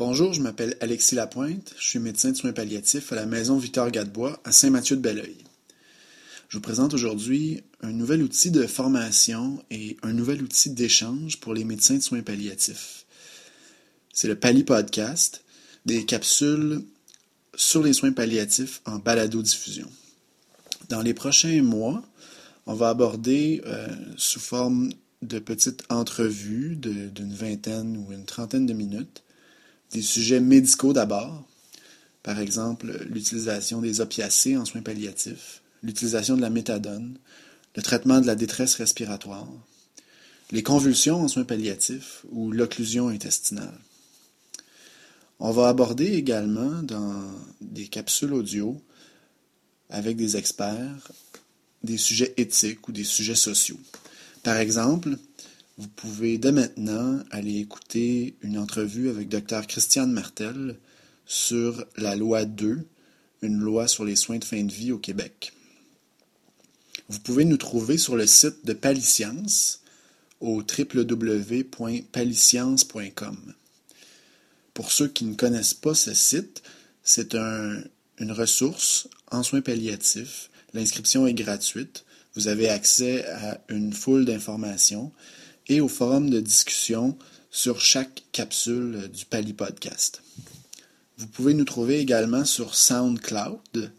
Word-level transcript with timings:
Bonjour, 0.00 0.32
je 0.32 0.40
m'appelle 0.40 0.78
Alexis 0.80 1.14
Lapointe, 1.14 1.74
je 1.78 1.86
suis 1.86 1.98
médecin 1.98 2.30
de 2.30 2.34
soins 2.34 2.54
palliatifs 2.54 3.12
à 3.12 3.16
la 3.16 3.26
maison 3.26 3.58
Victor 3.58 3.90
Gadebois 3.90 4.40
à 4.44 4.50
Saint-Mathieu-de-Belleuil. 4.50 5.36
Je 6.48 6.56
vous 6.56 6.62
présente 6.62 6.94
aujourd'hui 6.94 7.62
un 7.82 7.92
nouvel 7.92 8.22
outil 8.22 8.50
de 8.50 8.66
formation 8.66 9.62
et 9.70 9.98
un 10.02 10.14
nouvel 10.14 10.42
outil 10.42 10.70
d'échange 10.70 11.38
pour 11.38 11.52
les 11.52 11.64
médecins 11.64 11.96
de 11.96 12.00
soins 12.00 12.22
palliatifs. 12.22 13.04
C'est 14.10 14.26
le 14.26 14.36
Pali 14.36 14.64
Podcast, 14.64 15.44
des 15.84 16.06
capsules 16.06 16.80
sur 17.54 17.82
les 17.82 17.92
soins 17.92 18.12
palliatifs 18.12 18.80
en 18.86 19.00
balado-diffusion. 19.00 19.90
Dans 20.88 21.02
les 21.02 21.12
prochains 21.12 21.62
mois, 21.62 22.02
on 22.64 22.72
va 22.72 22.88
aborder 22.88 23.60
euh, 23.66 23.86
sous 24.16 24.40
forme 24.40 24.94
de 25.20 25.38
petites 25.38 25.82
entrevues 25.90 26.76
d'une 26.76 27.34
vingtaine 27.34 27.98
ou 27.98 28.14
une 28.14 28.24
trentaine 28.24 28.64
de 28.64 28.72
minutes 28.72 29.22
des 29.92 30.02
sujets 30.02 30.40
médicaux 30.40 30.92
d'abord, 30.92 31.46
par 32.22 32.38
exemple 32.38 33.06
l'utilisation 33.08 33.80
des 33.80 34.00
opiacés 34.00 34.56
en 34.56 34.64
soins 34.64 34.82
palliatifs, 34.82 35.62
l'utilisation 35.82 36.36
de 36.36 36.42
la 36.42 36.50
méthadone, 36.50 37.18
le 37.76 37.82
traitement 37.82 38.20
de 38.20 38.26
la 38.26 38.34
détresse 38.34 38.74
respiratoire, 38.76 39.48
les 40.50 40.62
convulsions 40.62 41.22
en 41.22 41.28
soins 41.28 41.44
palliatifs 41.44 42.24
ou 42.30 42.52
l'occlusion 42.52 43.08
intestinale. 43.08 43.78
On 45.38 45.52
va 45.52 45.68
aborder 45.68 46.12
également 46.12 46.82
dans 46.82 47.24
des 47.60 47.86
capsules 47.86 48.34
audio 48.34 48.80
avec 49.88 50.16
des 50.16 50.36
experts 50.36 51.10
des 51.82 51.96
sujets 51.96 52.34
éthiques 52.36 52.86
ou 52.88 52.92
des 52.92 53.04
sujets 53.04 53.34
sociaux. 53.34 53.80
Par 54.42 54.56
exemple, 54.56 55.16
vous 55.80 55.88
pouvez 55.88 56.36
dès 56.36 56.52
maintenant 56.52 57.20
aller 57.30 57.58
écouter 57.58 58.36
une 58.42 58.58
entrevue 58.58 59.08
avec 59.08 59.30
Dr 59.30 59.66
Christiane 59.66 60.12
Martel 60.12 60.76
sur 61.24 61.86
la 61.96 62.16
loi 62.16 62.44
2, 62.44 62.86
une 63.40 63.58
loi 63.58 63.88
sur 63.88 64.04
les 64.04 64.14
soins 64.14 64.36
de 64.36 64.44
fin 64.44 64.62
de 64.62 64.70
vie 64.70 64.92
au 64.92 64.98
Québec. 64.98 65.54
Vous 67.08 67.20
pouvez 67.20 67.46
nous 67.46 67.56
trouver 67.56 67.96
sur 67.96 68.14
le 68.14 68.26
site 68.26 68.66
de 68.66 68.74
Paliscience 68.74 69.80
au 70.40 70.58
www.paliscience.com. 70.58 73.54
Pour 74.74 74.92
ceux 74.92 75.08
qui 75.08 75.24
ne 75.24 75.34
connaissent 75.34 75.72
pas 75.72 75.94
ce 75.94 76.12
site, 76.12 76.62
c'est 77.02 77.34
une 77.34 78.32
ressource 78.32 79.08
en 79.30 79.42
soins 79.42 79.62
palliatifs. 79.62 80.50
L'inscription 80.74 81.26
est 81.26 81.32
gratuite. 81.32 82.04
Vous 82.34 82.48
avez 82.48 82.68
accès 82.68 83.24
à 83.24 83.62
une 83.70 83.94
foule 83.94 84.26
d'informations 84.26 85.10
et 85.70 85.80
au 85.80 85.88
forum 85.88 86.28
de 86.28 86.40
discussion 86.40 87.16
sur 87.50 87.80
chaque 87.80 88.24
capsule 88.32 89.08
du 89.08 89.24
Pali 89.24 89.52
Podcast. 89.52 90.20
Vous 91.16 91.28
pouvez 91.28 91.54
nous 91.54 91.64
trouver 91.64 92.00
également 92.00 92.44
sur 92.44 92.74
SoundCloud 92.74 93.92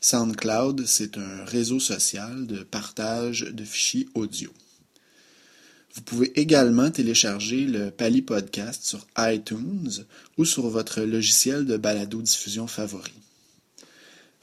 SoundCloud, 0.00 0.86
c'est 0.86 1.18
un 1.18 1.44
réseau 1.44 1.80
social 1.80 2.46
de 2.46 2.62
partage 2.62 3.40
de 3.40 3.64
fichiers 3.64 4.08
audio. 4.14 4.52
Vous 5.94 6.02
pouvez 6.02 6.30
également 6.40 6.92
télécharger 6.92 7.64
le 7.64 7.90
Pali 7.90 8.22
Podcast 8.22 8.84
sur 8.84 9.04
iTunes 9.18 9.90
ou 10.38 10.44
sur 10.44 10.68
votre 10.68 11.00
logiciel 11.00 11.66
de 11.66 11.76
balado-diffusion 11.76 12.68
favori. 12.68 13.21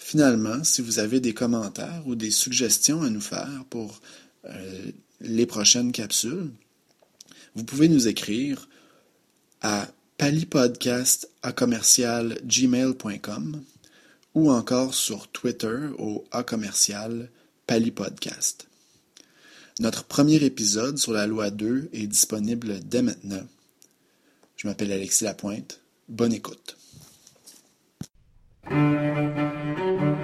Finalement, 0.10 0.64
si 0.64 0.82
vous 0.82 0.98
avez 0.98 1.20
des 1.20 1.36
commentaires 1.36 2.02
ou 2.08 2.16
des 2.16 2.32
suggestions 2.32 3.04
à 3.04 3.12
nous 3.12 3.22
faire 3.22 3.64
pour 3.70 4.02
euh, 4.46 4.92
les 5.22 5.46
prochaines 5.46 5.92
capsules, 5.92 6.50
vous 7.54 7.64
pouvez 7.64 7.88
nous 7.88 8.08
écrire 8.08 8.68
à 9.62 9.88
palipodcast 10.18 11.30
ou 14.34 14.52
encore 14.52 14.96
sur 14.96 15.28
Twitter 15.28 15.78
au 16.00 16.26
A 16.32 16.42
commercial 16.42 17.30
palipodcast. 17.68 18.66
Notre 19.80 20.06
premier 20.06 20.38
épisode 20.38 20.98
sur 20.98 21.14
la 21.14 21.28
loi 21.28 21.52
2 21.52 21.92
est 21.94 22.08
disponible 22.08 22.80
dès 22.84 23.04
maintenant. 23.04 23.46
Je 24.58 24.68
m'appelle 24.68 24.92
Alexis 24.92 25.26
Lapointe. 25.26 25.82
Bonne 26.08 26.34
écoute. 26.34 26.78
Thank 28.70 30.02
you. 30.02 30.19